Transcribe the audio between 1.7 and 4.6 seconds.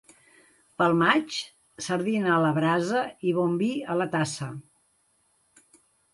sardina a la brasa i bon vi a la tassa.